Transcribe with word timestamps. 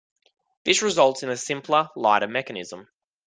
This 0.63 0.81
results 0.81 1.21
in 1.21 1.29
a 1.29 1.37
simpler, 1.37 1.89
lighter 1.95 2.27
mechanism. 2.27 2.87